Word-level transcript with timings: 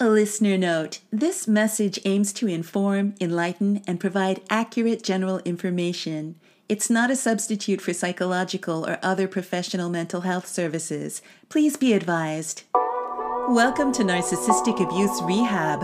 A 0.00 0.08
listener 0.08 0.56
note 0.56 1.00
this 1.10 1.48
message 1.48 1.98
aims 2.04 2.32
to 2.34 2.46
inform, 2.46 3.16
enlighten, 3.20 3.82
and 3.84 3.98
provide 3.98 4.42
accurate 4.48 5.02
general 5.02 5.40
information. 5.40 6.36
It's 6.68 6.88
not 6.88 7.10
a 7.10 7.16
substitute 7.16 7.80
for 7.80 7.92
psychological 7.92 8.88
or 8.88 9.00
other 9.02 9.26
professional 9.26 9.90
mental 9.90 10.20
health 10.20 10.46
services. 10.46 11.20
Please 11.48 11.76
be 11.76 11.94
advised. 11.94 12.62
Welcome 13.48 13.90
to 13.94 14.04
Narcissistic 14.04 14.80
Abuse 14.80 15.20
Rehab. 15.22 15.82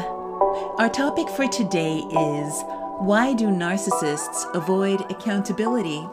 Our 0.78 0.88
topic 0.88 1.28
for 1.30 1.48
today 1.48 1.96
is 1.96 2.62
Why 3.00 3.34
do 3.34 3.46
narcissists 3.46 4.46
avoid 4.54 5.10
accountability? 5.10 6.06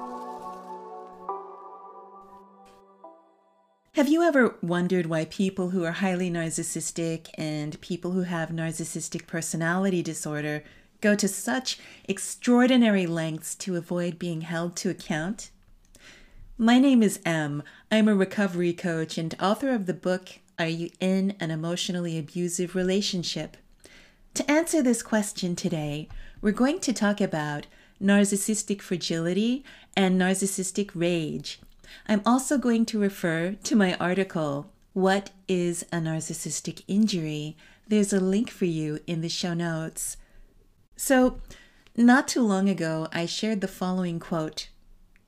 Have 3.96 4.08
you 4.08 4.24
ever 4.24 4.56
wondered 4.62 5.08
why 5.08 5.26
people 5.26 5.72
who 5.72 5.84
are 5.84 5.92
highly 5.92 6.32
narcissistic 6.32 7.28
and 7.38 7.80
people 7.82 8.12
who 8.12 8.22
have 8.22 8.48
narcissistic 8.48 9.28
personality 9.28 10.02
disorder 10.02 10.64
go 11.02 11.14
to 11.14 11.28
such 11.28 11.78
extraordinary 12.06 13.06
lengths 13.06 13.54
to 13.56 13.76
avoid 13.76 14.18
being 14.18 14.42
held 14.42 14.78
to 14.78 14.90
account? 14.90 15.52
My 16.58 16.80
name 16.80 17.04
is 17.04 17.20
M. 17.26 17.64
I'm 17.92 18.08
a 18.08 18.16
recovery 18.16 18.72
coach 18.72 19.18
and 19.18 19.36
author 19.42 19.72
of 19.72 19.88
the 19.88 19.94
book 19.94 20.40
Are 20.58 20.68
You 20.68 20.90
in 21.02 21.36
an 21.42 21.52
Emotionally 21.52 22.18
Abusive 22.18 22.76
Relationship? 22.76 23.58
To 24.36 24.50
answer 24.50 24.82
this 24.82 25.04
question 25.04 25.54
today, 25.54 26.08
we're 26.40 26.52
going 26.52 26.80
to 26.80 26.94
talk 26.94 27.20
about 27.20 27.68
narcissistic 28.02 28.82
fragility 28.82 29.66
and 29.98 30.20
narcissistic 30.20 30.92
rage 30.96 31.60
I'm 32.08 32.22
also 32.26 32.58
going 32.58 32.86
to 32.88 33.00
refer 33.00 33.56
to 33.64 33.76
my 33.76 33.96
article, 33.96 34.72
What 34.94 35.32
is 35.48 35.84
a 35.92 35.98
Narcissistic 35.98 36.84
Injury? 36.88 37.58
There's 37.88 38.14
a 38.14 38.20
link 38.20 38.50
for 38.50 38.66
you 38.66 39.00
in 39.08 39.22
the 39.22 39.30
show 39.30 39.54
notes. 39.54 40.18
So, 40.96 41.40
not 41.98 42.28
too 42.28 42.42
long 42.42 42.70
ago, 42.70 43.08
I 43.12 43.26
shared 43.26 43.62
the 43.62 43.68
following 43.68 44.20
quote 44.20 44.70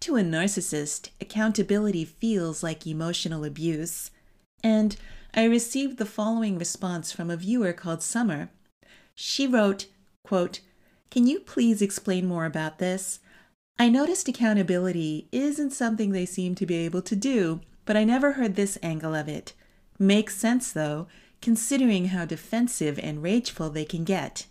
To 0.01 0.15
a 0.15 0.21
narcissist, 0.21 1.09
accountability 1.19 2.05
feels 2.05 2.63
like 2.63 2.87
emotional 2.87 3.43
abuse. 3.43 4.11
And 4.63 4.95
I 5.33 5.45
received 5.45 5.97
the 5.97 6.05
following 6.05 6.57
response 6.57 7.11
from 7.11 7.29
a 7.29 7.37
viewer 7.37 7.73
called 7.73 8.01
Summer. 8.01 8.49
She 9.15 9.47
wrote, 9.47 9.87
quote, 10.23 10.61
Can 11.11 11.27
you 11.27 11.39
please 11.39 11.81
explain 11.81 12.25
more 12.27 12.45
about 12.45 12.79
this? 12.79 13.19
I 13.79 13.89
noticed 13.89 14.27
accountability 14.27 15.27
isn't 15.31 15.71
something 15.71 16.11
they 16.11 16.25
seem 16.25 16.55
to 16.55 16.65
be 16.65 16.75
able 16.75 17.01
to 17.01 17.15
do, 17.15 17.61
but 17.85 17.97
I 17.97 18.03
never 18.03 18.33
heard 18.33 18.55
this 18.55 18.77
angle 18.83 19.15
of 19.15 19.27
it. 19.27 19.53
Makes 19.99 20.37
sense, 20.37 20.71
though, 20.71 21.07
considering 21.41 22.05
how 22.05 22.25
defensive 22.25 22.99
and 23.01 23.21
rageful 23.21 23.69
they 23.69 23.85
can 23.85 24.03
get. 24.03 24.45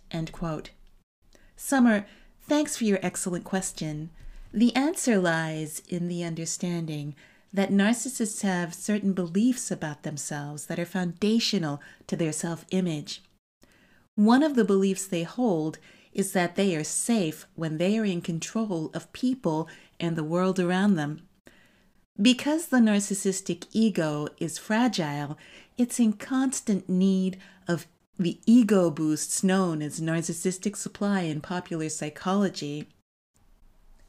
Summer, 1.55 2.05
thanks 2.41 2.77
for 2.77 2.83
your 2.83 2.99
excellent 3.01 3.43
question. 3.43 4.11
The 4.53 4.75
answer 4.75 5.17
lies 5.17 5.81
in 5.87 6.07
the 6.07 6.23
understanding 6.23 7.15
that 7.51 7.71
narcissists 7.71 8.41
have 8.41 8.73
certain 8.73 9.13
beliefs 9.13 9.71
about 9.71 10.03
themselves 10.03 10.65
that 10.67 10.79
are 10.79 10.85
foundational 10.85 11.81
to 12.07 12.15
their 12.15 12.31
self 12.31 12.65
image. 12.71 13.23
One 14.15 14.43
of 14.43 14.55
the 14.55 14.65
beliefs 14.65 15.07
they 15.07 15.23
hold 15.23 15.79
is 16.13 16.33
that 16.33 16.55
they 16.55 16.75
are 16.75 16.83
safe 16.83 17.45
when 17.55 17.77
they 17.77 17.97
are 17.97 18.05
in 18.05 18.21
control 18.21 18.91
of 18.93 19.11
people 19.13 19.67
and 19.99 20.15
the 20.15 20.23
world 20.23 20.59
around 20.59 20.95
them. 20.95 21.27
Because 22.21 22.67
the 22.67 22.77
narcissistic 22.77 23.65
ego 23.71 24.27
is 24.37 24.57
fragile, 24.57 25.37
it's 25.77 25.99
in 25.99 26.13
constant 26.13 26.87
need 26.87 27.39
of 27.67 27.87
the 28.19 28.39
ego 28.45 28.91
boosts 28.91 29.43
known 29.43 29.81
as 29.81 29.99
narcissistic 29.99 30.75
supply 30.75 31.21
in 31.21 31.41
popular 31.41 31.89
psychology. 31.89 32.87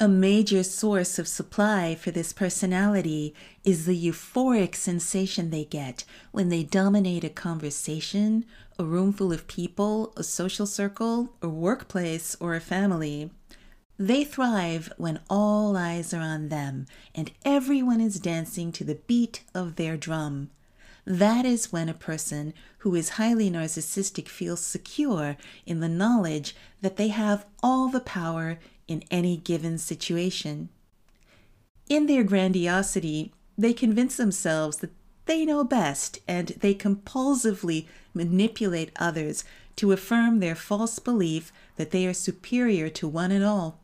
A 0.00 0.08
major 0.08 0.64
source 0.64 1.20
of 1.20 1.28
supply 1.28 1.94
for 1.94 2.10
this 2.10 2.32
personality 2.32 3.32
is 3.62 3.86
the 3.86 3.96
euphoric 3.96 4.74
sensation 4.74 5.50
they 5.50 5.64
get 5.64 6.04
when 6.32 6.48
they 6.48 6.64
dominate 6.64 7.22
a 7.22 7.28
conversation 7.28 8.44
a 8.76 8.84
room 8.84 9.12
full 9.12 9.32
of 9.32 9.46
people, 9.46 10.12
a 10.16 10.24
social 10.24 10.66
circle, 10.66 11.32
a 11.40 11.48
workplace, 11.48 12.36
or 12.40 12.56
a 12.56 12.60
family. 12.60 13.30
They 13.96 14.24
thrive 14.24 14.92
when 14.96 15.20
all 15.30 15.76
eyes 15.76 16.12
are 16.12 16.20
on 16.20 16.48
them 16.48 16.86
and 17.14 17.30
everyone 17.44 18.00
is 18.00 18.18
dancing 18.18 18.72
to 18.72 18.84
the 18.84 18.96
beat 18.96 19.44
of 19.54 19.76
their 19.76 19.96
drum. 19.96 20.50
That 21.06 21.44
is 21.44 21.70
when 21.70 21.88
a 21.88 21.94
person 21.94 22.52
who 22.78 22.96
is 22.96 23.10
highly 23.10 23.48
narcissistic 23.48 24.26
feels 24.26 24.60
secure 24.64 25.36
in 25.66 25.78
the 25.78 25.88
knowledge 25.88 26.56
that 26.80 26.96
they 26.96 27.08
have 27.08 27.46
all 27.62 27.88
the 27.88 28.00
power 28.00 28.58
in 28.88 29.02
any 29.10 29.36
given 29.36 29.78
situation. 29.78 30.68
In 31.88 32.06
their 32.06 32.24
grandiosity, 32.24 33.32
they 33.56 33.72
convince 33.72 34.16
themselves 34.16 34.78
that 34.78 34.92
they 35.26 35.44
know 35.44 35.64
best 35.64 36.18
and 36.28 36.48
they 36.48 36.74
compulsively 36.74 37.86
manipulate 38.12 38.92
others 38.96 39.44
to 39.76 39.92
affirm 39.92 40.40
their 40.40 40.54
false 40.54 40.98
belief 40.98 41.52
that 41.76 41.90
they 41.90 42.06
are 42.06 42.14
superior 42.14 42.88
to 42.88 43.08
one 43.08 43.30
and 43.30 43.44
all. 43.44 43.80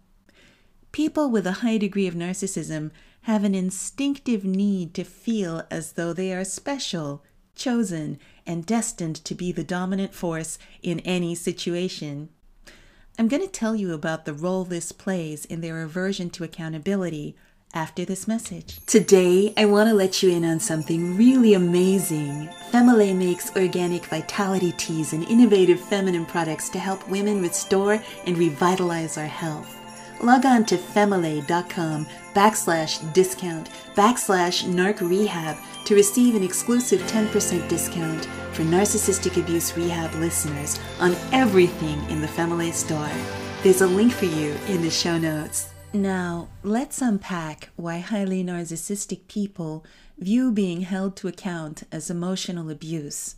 People 0.92 1.30
with 1.30 1.46
a 1.46 1.60
high 1.62 1.78
degree 1.78 2.06
of 2.06 2.14
narcissism 2.14 2.90
have 3.22 3.44
an 3.44 3.54
instinctive 3.54 4.44
need 4.44 4.94
to 4.94 5.04
feel 5.04 5.62
as 5.70 5.92
though 5.92 6.12
they 6.12 6.32
are 6.32 6.44
special, 6.44 7.22
chosen, 7.54 8.18
and 8.46 8.66
destined 8.66 9.16
to 9.24 9.34
be 9.34 9.52
the 9.52 9.64
dominant 9.64 10.14
force 10.14 10.58
in 10.82 11.00
any 11.00 11.34
situation. 11.34 12.28
I'm 13.18 13.28
going 13.28 13.42
to 13.42 13.48
tell 13.48 13.76
you 13.76 13.92
about 13.92 14.24
the 14.24 14.32
role 14.32 14.64
this 14.64 14.92
plays 14.92 15.44
in 15.44 15.60
their 15.60 15.82
aversion 15.82 16.30
to 16.30 16.44
accountability 16.44 17.36
after 17.72 18.04
this 18.04 18.26
message. 18.26 18.84
Today, 18.86 19.52
I 19.56 19.66
want 19.66 19.88
to 19.88 19.94
let 19.94 20.22
you 20.22 20.30
in 20.30 20.44
on 20.44 20.58
something 20.58 21.16
really 21.16 21.54
amazing. 21.54 22.48
Femile 22.70 23.14
makes 23.14 23.54
organic 23.54 24.06
vitality 24.06 24.72
teas 24.72 25.12
and 25.12 25.24
innovative 25.24 25.80
feminine 25.80 26.26
products 26.26 26.68
to 26.70 26.78
help 26.78 27.08
women 27.08 27.42
restore 27.42 28.02
and 28.26 28.38
revitalize 28.38 29.16
our 29.18 29.26
health. 29.26 29.76
Log 30.22 30.44
on 30.44 30.64
to 30.66 30.76
femile.com 30.76 32.06
backslash 32.34 33.12
discount 33.14 33.70
backslash 33.94 34.64
narc 34.64 35.00
rehab 35.00 35.56
to 35.84 35.94
receive 35.94 36.34
an 36.34 36.42
exclusive 36.42 37.00
10% 37.02 37.68
discount 37.68 38.28
for 38.52 38.62
narcissistic 38.62 39.40
abuse 39.40 39.76
rehab 39.76 40.14
listeners 40.14 40.78
on 40.98 41.16
everything 41.32 41.98
in 42.10 42.20
the 42.20 42.28
Family 42.28 42.72
store. 42.72 43.10
There's 43.62 43.82
a 43.82 43.86
link 43.86 44.12
for 44.12 44.24
you 44.24 44.56
in 44.68 44.82
the 44.82 44.90
show 44.90 45.18
notes. 45.18 45.70
Now, 45.92 46.48
let's 46.62 47.02
unpack 47.02 47.70
why 47.76 47.98
highly 47.98 48.44
narcissistic 48.44 49.26
people 49.28 49.84
view 50.18 50.52
being 50.52 50.82
held 50.82 51.16
to 51.16 51.28
account 51.28 51.82
as 51.90 52.10
emotional 52.10 52.70
abuse. 52.70 53.36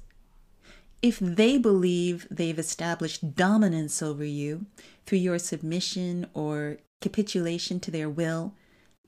If 1.01 1.19
they 1.19 1.59
believe 1.59 2.27
they've 2.31 2.59
established 2.59 3.35
dominance 3.35 4.03
over 4.03 4.25
you 4.25 4.67
through 5.07 5.19
your 5.19 5.39
submission 5.39 6.27
or 6.35 6.79
capitulation 7.01 7.81
to 7.81 7.91
their 7.91 8.09
will, 8.09 8.55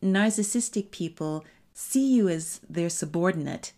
narcissistic 0.03 0.91
people 0.91 1.45
see 1.73 2.15
you 2.15 2.29
as 2.29 2.61
their 2.69 2.89
subordinate. 2.89 3.73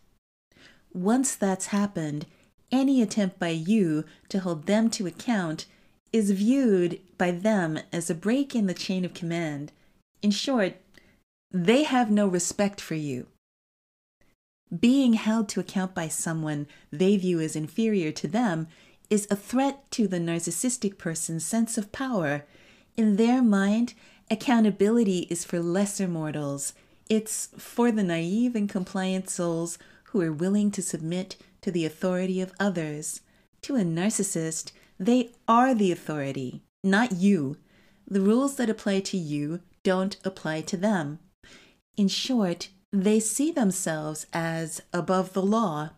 Once 0.97 1.37
that's 1.37 1.67
happened, 1.67 2.25
any 2.73 3.03
attempt 3.03 3.39
by 3.39 3.51
you 3.51 4.03
to 4.31 4.41
hold 4.41 4.65
them 4.65 4.89
to 4.89 5.07
account 5.07 5.67
is 6.11 6.31
viewed 6.31 6.99
by 7.19 7.31
them 7.31 7.79
as 7.93 8.09
a 8.09 8.15
break 8.15 8.55
in 8.55 8.67
the 8.67 8.73
chain 8.73 9.05
of 9.05 9.13
command. 9.13 9.71
In 10.23 10.31
short, 10.31 10.77
they 11.51 11.83
have 11.83 12.11
no 12.11 12.27
respect 12.27 12.81
for 12.81 12.95
you. 12.95 13.27
Being 14.81 15.13
held 15.13 15.51
to 15.51 15.61
account 15.61 15.95
by 15.95 16.09
someone 16.09 16.67
they 16.91 17.19
view 17.19 17.41
as 17.41 17.55
inferior 17.55 18.11
to 18.13 18.27
them 18.27 18.67
is 19.11 19.29
a 19.31 19.37
threat 19.37 19.91
to 19.93 20.09
the 20.09 20.19
narcissistic 20.19 20.97
person's 20.97 21.45
sense 21.45 21.77
of 21.77 21.93
power. 21.93 22.47
In 22.97 23.17
their 23.17 23.43
mind, 23.43 23.93
accountability 24.31 25.27
is 25.29 25.45
for 25.45 25.61
lesser 25.61 26.09
mortals. 26.09 26.73
It's 27.11 27.51
for 27.59 27.93
the 27.93 28.03
naive 28.03 28.57
and 28.57 28.67
compliant 28.67 29.29
souls 29.29 29.79
who 30.17 30.23
are 30.23 30.33
willing 30.33 30.71
to 30.71 30.81
submit 30.81 31.37
to 31.61 31.71
the 31.71 31.85
authority 31.85 32.41
of 32.41 32.55
others. 32.59 33.21
To 33.61 33.77
a 33.77 33.81
narcissist, 33.81 34.73
they 34.99 35.33
are 35.47 35.75
the 35.75 35.93
authority, 35.93 36.63
not 36.83 37.13
you. 37.13 37.59
The 38.09 38.23
rules 38.23 38.57
that 38.57 38.71
apply 38.71 39.01
to 39.01 39.19
you 39.19 39.61
don't 39.83 40.17
apply 40.25 40.63
to 40.63 40.77
them. 40.79 41.19
In 41.99 42.09
short, 42.09 42.71
they 42.91 43.21
see 43.21 43.53
themselves 43.53 44.25
as 44.33 44.81
above 44.91 45.35
the 45.35 45.43
law, 45.43 45.91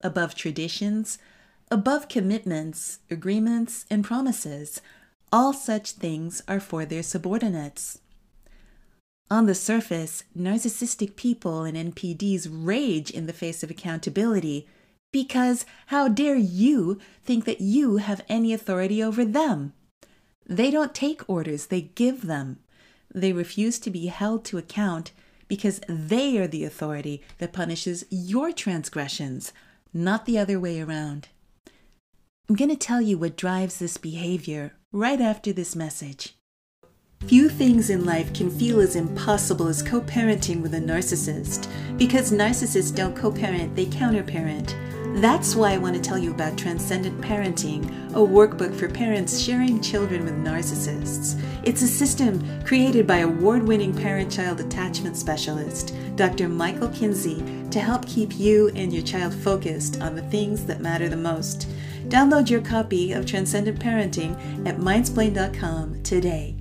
above 0.00 0.34
traditions, 0.34 1.18
above 1.70 2.08
commitments, 2.08 3.00
agreements, 3.10 3.84
and 3.90 4.02
promises. 4.02 4.80
All 5.30 5.52
such 5.52 5.92
things 5.92 6.42
are 6.48 6.60
for 6.60 6.86
their 6.86 7.02
subordinates. 7.02 7.98
On 9.30 9.44
the 9.44 9.54
surface, 9.54 10.24
narcissistic 10.36 11.14
people 11.14 11.62
and 11.64 11.94
NPDs 11.94 12.48
rage 12.50 13.10
in 13.10 13.26
the 13.26 13.32
face 13.32 13.62
of 13.62 13.70
accountability 13.70 14.66
Because 15.12 15.66
how 15.86 16.08
dare 16.08 16.36
you 16.36 16.98
think 17.24 17.44
that 17.44 17.60
you 17.60 17.96
have 17.96 18.24
any 18.28 18.52
authority 18.52 19.02
over 19.02 19.24
them? 19.24 19.72
They 20.46 20.70
don't 20.70 20.94
take 20.94 21.28
orders, 21.28 21.66
they 21.66 21.82
give 21.82 22.26
them. 22.26 22.58
They 23.14 23.32
refuse 23.32 23.78
to 23.80 23.90
be 23.90 24.06
held 24.06 24.44
to 24.46 24.58
account 24.58 25.12
because 25.46 25.80
they 25.88 26.38
are 26.38 26.46
the 26.46 26.64
authority 26.64 27.22
that 27.38 27.54
punishes 27.54 28.04
your 28.10 28.52
transgressions, 28.52 29.52
not 29.94 30.26
the 30.26 30.38
other 30.38 30.60
way 30.60 30.80
around. 30.80 31.28
I'm 32.48 32.56
going 32.56 32.70
to 32.70 32.76
tell 32.76 33.00
you 33.00 33.18
what 33.18 33.36
drives 33.36 33.78
this 33.78 33.96
behavior 33.96 34.74
right 34.92 35.20
after 35.20 35.52
this 35.52 35.74
message. 35.74 36.37
Few 37.26 37.50
things 37.50 37.90
in 37.90 38.06
life 38.06 38.32
can 38.32 38.48
feel 38.48 38.80
as 38.80 38.96
impossible 38.96 39.68
as 39.68 39.82
co 39.82 40.00
parenting 40.00 40.62
with 40.62 40.72
a 40.72 40.80
narcissist. 40.80 41.68
Because 41.98 42.32
narcissists 42.32 42.94
don't 42.94 43.14
co 43.14 43.30
parent, 43.30 43.76
they 43.76 43.84
counter 43.84 44.22
parent. 44.22 44.74
That's 45.20 45.54
why 45.54 45.72
I 45.72 45.78
want 45.78 45.94
to 45.96 46.00
tell 46.00 46.16
you 46.16 46.30
about 46.30 46.56
Transcendent 46.56 47.20
Parenting, 47.20 47.84
a 48.12 48.18
workbook 48.18 48.74
for 48.74 48.88
parents 48.88 49.40
sharing 49.40 49.82
children 49.82 50.24
with 50.24 50.42
narcissists. 50.42 51.38
It's 51.64 51.82
a 51.82 51.88
system 51.88 52.42
created 52.64 53.06
by 53.06 53.18
award 53.18 53.62
winning 53.62 53.92
parent 53.92 54.30
child 54.32 54.60
attachment 54.60 55.16
specialist, 55.16 55.94
Dr. 56.16 56.48
Michael 56.48 56.88
Kinsey, 56.88 57.42
to 57.70 57.80
help 57.80 58.06
keep 58.06 58.38
you 58.38 58.68
and 58.74 58.92
your 58.92 59.02
child 59.02 59.34
focused 59.34 60.00
on 60.00 60.14
the 60.14 60.22
things 60.30 60.64
that 60.66 60.80
matter 60.80 61.08
the 61.08 61.16
most. 61.16 61.68
Download 62.04 62.48
your 62.48 62.62
copy 62.62 63.12
of 63.12 63.26
Transcendent 63.26 63.80
Parenting 63.80 64.32
at 64.66 64.78
mindsplain.com 64.78 66.02
today. 66.02 66.56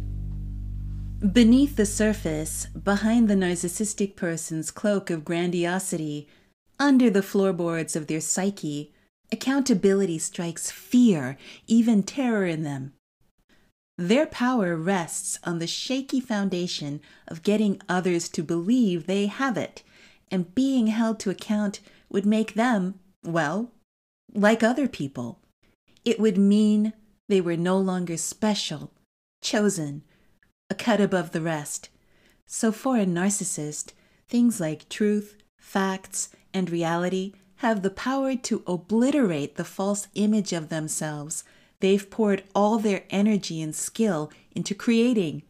Beneath 1.20 1.78
the 1.78 1.86
surface, 1.88 2.68
behind 2.68 3.28
the 3.28 3.34
narcissistic 3.34 4.16
person's 4.16 4.70
cloak 4.70 5.10
of 5.10 5.26
grandiosity, 5.26 6.28
under 6.80 7.10
the 7.10 7.24
floorboards 7.24 7.96
of 7.96 8.06
their 8.06 8.22
psyche, 8.22 8.94
accountability 9.32 10.20
strikes 10.20 10.70
fear, 10.70 11.36
even 11.66 12.04
terror 12.04 12.46
in 12.46 12.62
them. 12.62 12.94
Their 13.98 14.28
power 14.28 14.76
rests 14.76 15.40
on 15.44 15.58
the 15.58 15.66
shaky 15.66 16.20
foundation 16.20 17.02
of 17.28 17.42
getting 17.42 17.82
others 17.90 18.30
to 18.30 18.44
believe 18.44 19.08
they 19.08 19.26
have 19.26 19.58
it, 19.58 19.82
and 20.30 20.54
being 20.54 20.86
held 20.86 21.20
to 21.22 21.32
account 21.32 21.80
would 22.12 22.28
make 22.28 22.54
them, 22.54 23.00
well, 23.24 23.72
like 24.36 24.62
other 24.62 24.88
people. 24.88 25.40
It 26.06 26.20
would 26.20 26.38
mean 26.38 26.94
they 27.28 27.42
were 27.42 27.58
no 27.58 27.80
longer 27.80 28.18
special, 28.18 28.92
chosen, 29.42 30.04
a 30.70 30.76
cut 30.76 31.00
above 31.00 31.32
the 31.32 31.42
rest. 31.42 31.90
So 32.46 32.72
for 32.72 32.98
a 32.98 33.06
narcissist, 33.06 33.92
things 34.28 34.60
like 34.60 34.90
truth, 34.90 35.36
facts, 35.58 36.30
and 36.54 36.70
reality 36.70 37.34
have 37.58 37.82
the 37.82 37.90
power 37.90 38.36
to 38.36 38.64
obliterate 38.68 39.56
the 39.56 39.66
false 39.66 40.08
image 40.14 40.54
of 40.54 40.70
themselves 40.70 41.44
they've 41.80 42.10
poured 42.10 42.44
all 42.56 42.80
their 42.80 43.04
energy 43.10 43.62
and 43.62 43.76
skill 43.76 44.32
into 44.56 44.74
creating. 44.74 45.44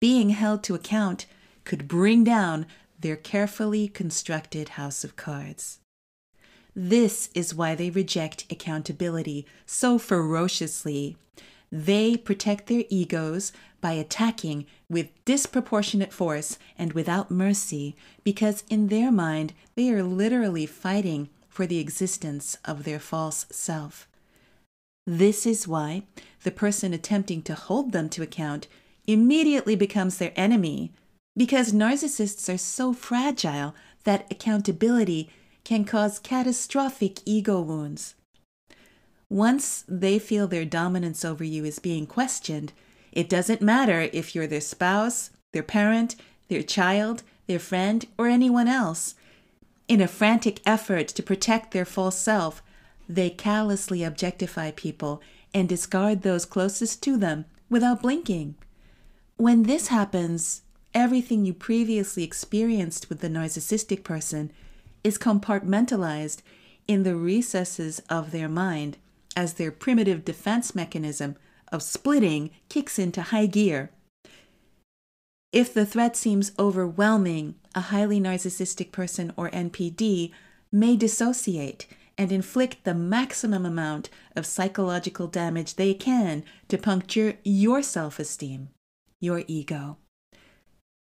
Being 0.00 0.30
held 0.30 0.62
to 0.64 0.74
account 0.74 1.26
could 1.64 1.88
bring 1.88 2.24
down 2.24 2.66
their 2.98 3.16
carefully 3.16 3.88
constructed 3.88 4.70
house 4.70 5.04
of 5.04 5.16
cards. 5.16 5.78
This 6.74 7.28
is 7.34 7.54
why 7.54 7.74
they 7.74 7.90
reject 7.90 8.50
accountability 8.50 9.46
so 9.66 9.98
ferociously. 9.98 11.16
They 11.74 12.18
protect 12.18 12.66
their 12.66 12.84
egos 12.90 13.50
by 13.80 13.92
attacking 13.92 14.66
with 14.90 15.08
disproportionate 15.24 16.12
force 16.12 16.58
and 16.76 16.92
without 16.92 17.30
mercy, 17.30 17.96
because 18.22 18.62
in 18.68 18.88
their 18.88 19.10
mind 19.10 19.54
they 19.74 19.90
are 19.90 20.02
literally 20.02 20.66
fighting 20.66 21.30
for 21.48 21.66
the 21.66 21.78
existence 21.78 22.58
of 22.66 22.84
their 22.84 23.00
false 23.00 23.46
self. 23.50 24.06
This 25.06 25.46
is 25.46 25.66
why 25.66 26.02
the 26.42 26.50
person 26.50 26.92
attempting 26.92 27.42
to 27.42 27.54
hold 27.54 27.92
them 27.92 28.10
to 28.10 28.22
account 28.22 28.68
immediately 29.06 29.74
becomes 29.74 30.18
their 30.18 30.32
enemy, 30.36 30.92
because 31.36 31.72
narcissists 31.72 32.52
are 32.52 32.58
so 32.58 32.92
fragile 32.92 33.74
that 34.04 34.30
accountability 34.30 35.30
can 35.64 35.84
cause 35.84 36.18
catastrophic 36.18 37.20
ego 37.24 37.60
wounds. 37.60 38.14
Once 39.32 39.86
they 39.88 40.18
feel 40.18 40.46
their 40.46 40.66
dominance 40.66 41.24
over 41.24 41.42
you 41.42 41.64
is 41.64 41.78
being 41.78 42.06
questioned, 42.06 42.70
it 43.12 43.30
doesn't 43.30 43.62
matter 43.62 44.10
if 44.12 44.34
you're 44.34 44.46
their 44.46 44.60
spouse, 44.60 45.30
their 45.52 45.62
parent, 45.62 46.14
their 46.48 46.62
child, 46.62 47.22
their 47.46 47.58
friend, 47.58 48.04
or 48.18 48.26
anyone 48.26 48.68
else. 48.68 49.14
In 49.88 50.02
a 50.02 50.06
frantic 50.06 50.60
effort 50.66 51.08
to 51.08 51.22
protect 51.22 51.70
their 51.70 51.86
false 51.86 52.18
self, 52.18 52.62
they 53.08 53.30
callously 53.30 54.04
objectify 54.04 54.70
people 54.70 55.22
and 55.54 55.66
discard 55.66 56.20
those 56.20 56.44
closest 56.44 57.02
to 57.04 57.16
them 57.16 57.46
without 57.70 58.02
blinking. 58.02 58.54
When 59.38 59.62
this 59.62 59.88
happens, 59.88 60.60
everything 60.92 61.46
you 61.46 61.54
previously 61.54 62.22
experienced 62.22 63.08
with 63.08 63.20
the 63.20 63.30
narcissistic 63.30 64.04
person 64.04 64.52
is 65.02 65.16
compartmentalized 65.16 66.42
in 66.86 67.02
the 67.02 67.16
recesses 67.16 68.02
of 68.10 68.30
their 68.30 68.48
mind 68.50 68.98
as 69.36 69.54
their 69.54 69.72
primitive 69.72 70.24
defense 70.24 70.74
mechanism 70.74 71.36
of 71.70 71.82
splitting 71.82 72.50
kicks 72.68 72.98
into 72.98 73.22
high 73.22 73.46
gear. 73.46 73.90
If 75.52 75.74
the 75.74 75.86
threat 75.86 76.16
seems 76.16 76.52
overwhelming, 76.58 77.56
a 77.74 77.80
highly 77.80 78.20
narcissistic 78.20 78.92
person 78.92 79.32
or 79.36 79.50
NPD 79.50 80.32
may 80.70 80.96
dissociate 80.96 81.86
and 82.16 82.32
inflict 82.32 82.84
the 82.84 82.94
maximum 82.94 83.66
amount 83.66 84.08
of 84.36 84.46
psychological 84.46 85.26
damage 85.26 85.74
they 85.74 85.94
can 85.94 86.44
to 86.68 86.78
puncture 86.78 87.36
your 87.42 87.82
self 87.82 88.18
esteem, 88.18 88.68
your 89.20 89.44
ego. 89.46 89.98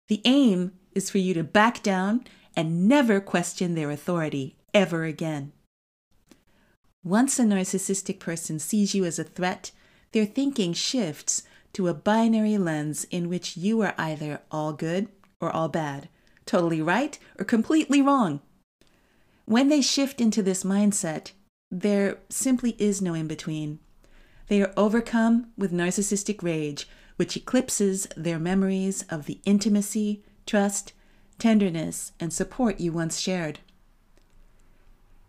The 0.08 0.22
aim 0.24 0.72
is 0.94 1.10
for 1.10 1.18
you 1.18 1.34
to 1.34 1.44
back 1.44 1.82
down 1.82 2.24
and 2.56 2.88
never 2.88 3.20
question 3.20 3.74
their 3.74 3.90
authority 3.90 4.56
ever 4.74 5.04
again. 5.04 5.52
Once 7.02 7.38
a 7.38 7.42
narcissistic 7.42 8.18
person 8.18 8.58
sees 8.58 8.94
you 8.94 9.04
as 9.04 9.18
a 9.18 9.24
threat, 9.24 9.70
their 10.12 10.26
thinking 10.26 10.72
shifts 10.72 11.42
to 11.72 11.88
a 11.88 11.94
binary 11.94 12.58
lens 12.58 13.04
in 13.10 13.28
which 13.28 13.56
you 13.56 13.80
are 13.80 13.94
either 13.96 14.40
all 14.50 14.72
good 14.72 15.08
or 15.40 15.50
all 15.50 15.68
bad, 15.68 16.08
totally 16.44 16.82
right 16.82 17.18
or 17.38 17.44
completely 17.44 18.02
wrong. 18.02 18.40
When 19.46 19.68
they 19.68 19.80
shift 19.80 20.20
into 20.20 20.42
this 20.42 20.62
mindset, 20.62 21.32
there 21.70 22.18
simply 22.28 22.76
is 22.78 23.00
no 23.00 23.14
in 23.14 23.26
between. 23.26 23.78
They 24.48 24.60
are 24.60 24.74
overcome 24.76 25.52
with 25.56 25.72
narcissistic 25.72 26.42
rage, 26.42 26.88
which 27.16 27.36
eclipses 27.36 28.08
their 28.16 28.38
memories 28.38 29.04
of 29.08 29.26
the 29.26 29.40
intimacy, 29.44 30.22
trust, 30.44 30.92
tenderness, 31.38 32.12
and 32.20 32.32
support 32.32 32.80
you 32.80 32.92
once 32.92 33.18
shared. 33.20 33.60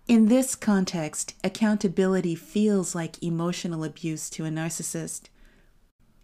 In 0.07 0.27
this 0.27 0.55
context, 0.55 1.35
accountability 1.43 2.35
feels 2.35 2.95
like 2.95 3.21
emotional 3.23 3.83
abuse 3.83 4.29
to 4.31 4.45
a 4.45 4.49
narcissist. 4.49 5.29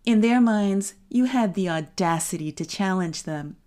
In 0.05 0.21
their 0.21 0.41
minds, 0.41 0.95
you 1.09 1.25
had 1.25 1.53
the 1.53 1.69
audacity 1.69 2.51
to 2.53 2.65
challenge 2.65 3.23
them. 3.23 3.57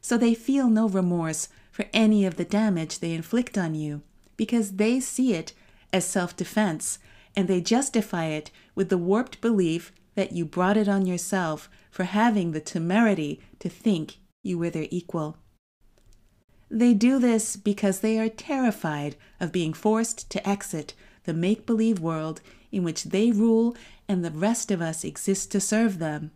So 0.00 0.16
they 0.16 0.34
feel 0.34 0.68
no 0.68 0.88
remorse 0.88 1.48
for 1.70 1.86
any 1.92 2.24
of 2.24 2.36
the 2.36 2.44
damage 2.44 2.98
they 2.98 3.12
inflict 3.12 3.58
on 3.58 3.74
you 3.74 4.02
because 4.36 4.72
they 4.72 5.00
see 5.00 5.34
it 5.34 5.52
as 5.92 6.06
self 6.06 6.36
defense 6.36 6.98
and 7.34 7.48
they 7.48 7.60
justify 7.60 8.26
it 8.26 8.50
with 8.74 8.88
the 8.88 8.98
warped 8.98 9.40
belief 9.40 9.92
that 10.14 10.32
you 10.32 10.44
brought 10.44 10.76
it 10.76 10.88
on 10.88 11.06
yourself 11.06 11.68
for 11.90 12.04
having 12.04 12.52
the 12.52 12.60
temerity 12.60 13.40
to 13.58 13.68
think 13.68 14.18
you 14.42 14.58
were 14.58 14.70
their 14.70 14.88
equal. 14.90 15.36
They 16.70 16.94
do 16.94 17.18
this 17.18 17.56
because 17.56 18.00
they 18.00 18.18
are 18.18 18.28
terrified 18.28 19.16
of 19.40 19.52
being 19.52 19.72
forced 19.72 20.28
to 20.30 20.48
exit 20.48 20.94
the 21.24 21.34
make 21.34 21.66
believe 21.66 22.00
world 22.00 22.40
in 22.72 22.82
which 22.84 23.04
they 23.04 23.30
rule 23.30 23.76
and 24.08 24.24
the 24.24 24.30
rest 24.30 24.70
of 24.70 24.80
us 24.80 25.04
exist 25.04 25.50
to 25.52 25.60
serve 25.60 25.98
them. 25.98 26.30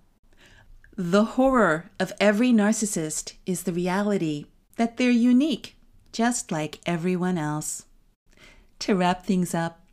The 0.97 1.25
horror 1.25 1.91
of 1.99 2.13
every 2.21 2.53
narcissist 2.53 3.35
is 3.47 3.63
the 3.63 3.73
reality 3.73 4.47
that 4.77 4.97
they're 4.97 5.11
unique, 5.11 5.77
just 6.13 6.53
like 6.53 6.81
everyone 6.85 7.39
else. 7.39 7.85
To 8.81 8.95
wrap 8.95 9.25
things 9.25 9.55
up, 9.55 9.85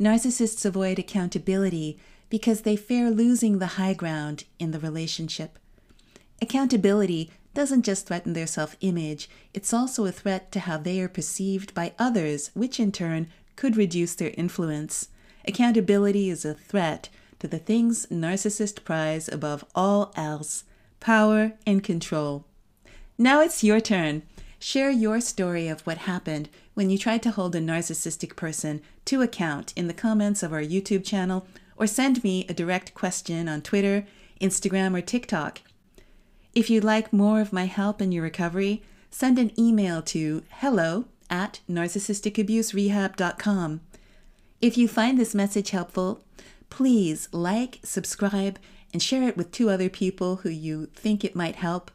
narcissists 0.00 0.64
avoid 0.64 0.98
accountability 0.98 1.98
because 2.30 2.62
they 2.62 2.76
fear 2.76 3.10
losing 3.10 3.58
the 3.58 3.78
high 3.78 3.94
ground 3.94 4.44
in 4.58 4.70
the 4.70 4.78
relationship. 4.78 5.58
Accountability 6.40 7.30
doesn't 7.58 7.82
just 7.82 8.06
threaten 8.06 8.34
their 8.34 8.46
self 8.46 8.76
image, 8.82 9.28
it's 9.52 9.74
also 9.74 10.06
a 10.06 10.12
threat 10.12 10.52
to 10.52 10.60
how 10.60 10.78
they 10.78 11.00
are 11.00 11.08
perceived 11.08 11.74
by 11.74 11.92
others, 11.98 12.52
which 12.54 12.78
in 12.78 12.92
turn 12.92 13.26
could 13.56 13.76
reduce 13.76 14.14
their 14.14 14.32
influence. 14.36 15.08
Accountability 15.44 16.30
is 16.30 16.44
a 16.44 16.54
threat 16.54 17.08
to 17.40 17.48
the 17.48 17.58
things 17.58 18.06
narcissists 18.12 18.84
prize 18.84 19.28
above 19.28 19.64
all 19.74 20.12
else 20.14 20.62
power 21.00 21.54
and 21.66 21.82
control. 21.82 22.44
Now 23.18 23.40
it's 23.40 23.64
your 23.64 23.80
turn. 23.80 24.22
Share 24.60 24.90
your 24.90 25.20
story 25.20 25.66
of 25.66 25.80
what 25.80 25.98
happened 25.98 26.48
when 26.74 26.90
you 26.90 26.96
tried 26.96 27.24
to 27.24 27.32
hold 27.32 27.56
a 27.56 27.60
narcissistic 27.60 28.36
person 28.36 28.82
to 29.06 29.20
account 29.20 29.72
in 29.74 29.88
the 29.88 29.94
comments 29.94 30.44
of 30.44 30.52
our 30.52 30.62
YouTube 30.62 31.04
channel 31.04 31.44
or 31.76 31.88
send 31.88 32.22
me 32.22 32.46
a 32.48 32.54
direct 32.54 32.94
question 32.94 33.48
on 33.48 33.62
Twitter, 33.62 34.06
Instagram, 34.40 34.96
or 34.96 35.00
TikTok. 35.00 35.62
If 36.54 36.70
you'd 36.70 36.84
like 36.84 37.12
more 37.12 37.40
of 37.40 37.52
my 37.52 37.66
help 37.66 38.00
in 38.00 38.12
your 38.12 38.22
recovery, 38.22 38.84
send 39.10 39.38
an 39.38 39.50
email 39.58 40.00
to 40.02 40.44
hello 40.50 41.06
at 41.30 41.60
narcissisticabuserehab.com. 41.70 43.80
If 44.60 44.76
you 44.76 44.88
find 44.88 45.16
this 45.18 45.34
message 45.34 45.70
helpful, 45.70 46.22
please 46.70 47.28
like, 47.32 47.80
subscribe, 47.82 48.58
and 48.92 49.02
share 49.02 49.28
it 49.28 49.36
with 49.36 49.52
two 49.52 49.70
other 49.70 49.88
people 49.88 50.36
who 50.36 50.48
you 50.48 50.86
think 50.94 51.24
it 51.24 51.36
might 51.36 51.56
help. 51.56 51.90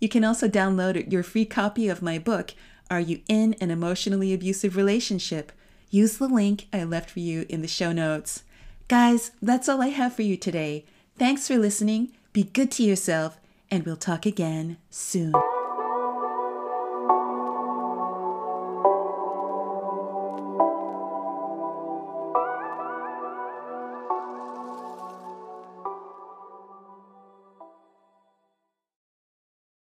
You 0.00 0.08
can 0.08 0.24
also 0.24 0.48
download 0.48 1.12
your 1.12 1.22
free 1.22 1.44
copy 1.44 1.88
of 1.88 2.02
my 2.02 2.18
book, 2.18 2.54
Are 2.90 3.00
You 3.00 3.20
in 3.28 3.54
an 3.60 3.70
Emotionally 3.70 4.32
Abusive 4.32 4.76
Relationship? 4.76 5.52
Use 5.90 6.18
the 6.18 6.28
link 6.28 6.66
I 6.72 6.84
left 6.84 7.10
for 7.10 7.20
you 7.20 7.46
in 7.48 7.62
the 7.62 7.68
show 7.68 7.92
notes. 7.92 8.44
Guys, 8.86 9.32
that's 9.42 9.68
all 9.68 9.82
I 9.82 9.88
have 9.88 10.14
for 10.14 10.22
you 10.22 10.36
today. 10.36 10.84
Thanks 11.18 11.48
for 11.48 11.58
listening. 11.58 12.12
Be 12.32 12.44
good 12.44 12.70
to 12.72 12.84
yourself, 12.84 13.38
and 13.70 13.84
we'll 13.84 13.96
talk 13.96 14.26
again 14.26 14.78
soon. 14.90 15.32